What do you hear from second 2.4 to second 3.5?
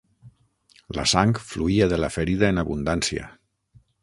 en abundància.